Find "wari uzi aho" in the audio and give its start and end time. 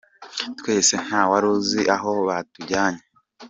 1.29-2.11